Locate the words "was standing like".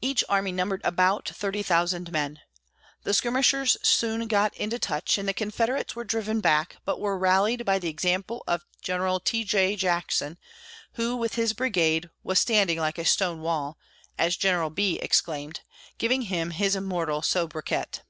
12.24-12.98